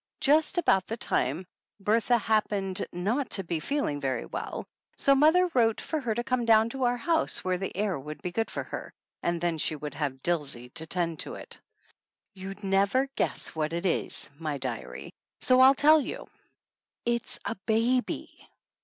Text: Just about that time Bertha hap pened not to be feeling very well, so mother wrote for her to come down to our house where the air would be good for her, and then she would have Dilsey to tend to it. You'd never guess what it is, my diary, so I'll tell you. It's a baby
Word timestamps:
Just 0.19 0.57
about 0.57 0.87
that 0.87 0.99
time 0.99 1.45
Bertha 1.79 2.17
hap 2.17 2.47
pened 2.49 2.83
not 2.91 3.29
to 3.29 3.43
be 3.43 3.59
feeling 3.59 4.01
very 4.01 4.25
well, 4.25 4.65
so 4.97 5.13
mother 5.13 5.47
wrote 5.53 5.79
for 5.79 5.99
her 5.99 6.15
to 6.15 6.23
come 6.23 6.43
down 6.43 6.69
to 6.69 6.85
our 6.85 6.97
house 6.97 7.43
where 7.43 7.59
the 7.59 7.77
air 7.77 7.99
would 7.99 8.19
be 8.23 8.31
good 8.31 8.49
for 8.49 8.63
her, 8.63 8.91
and 9.21 9.39
then 9.39 9.59
she 9.59 9.75
would 9.75 9.93
have 9.93 10.23
Dilsey 10.23 10.69
to 10.73 10.87
tend 10.87 11.19
to 11.19 11.35
it. 11.35 11.59
You'd 12.33 12.63
never 12.63 13.09
guess 13.15 13.53
what 13.53 13.73
it 13.73 13.85
is, 13.85 14.31
my 14.39 14.57
diary, 14.57 15.13
so 15.39 15.59
I'll 15.59 15.75
tell 15.75 16.01
you. 16.01 16.27
It's 17.05 17.37
a 17.45 17.53
baby 17.67 18.49